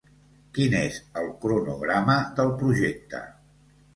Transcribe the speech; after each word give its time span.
Quin 0.57 0.71
és 0.79 0.95
el 1.21 1.27
cronograma 1.43 2.17
del 2.39 2.51
projecte? 2.63 3.21